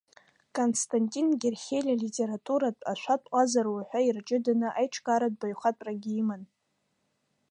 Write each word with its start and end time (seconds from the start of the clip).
Константин 0.59 1.27
Герхелиа 1.41 1.93
алитературатә, 1.97 2.81
ашәатә 2.91 3.27
ҟазара 3.31 3.69
уҳәа 3.75 3.99
ирҷыданы 4.07 4.67
аиҿкааратә 4.79 5.37
баҩхатәрагьы 5.41 6.11
иман. 6.21 6.41